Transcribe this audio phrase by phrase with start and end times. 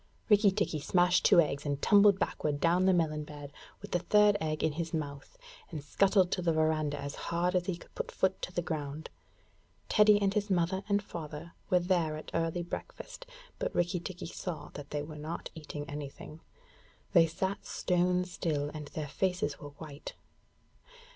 [0.29, 3.53] Rikki tikki smashed two eggs, and tumbled backward down the melon bed
[3.83, 5.37] with the third egg in his mouth,
[5.69, 9.11] and scuttled to the verandah as hard as he could put foot to the ground.
[9.89, 13.27] Teddy and his mother and father were there at early breakfast;
[13.59, 16.39] but Rikki tikki saw that they were not eating anything.
[17.13, 20.15] They sat stone still, and their faces were white.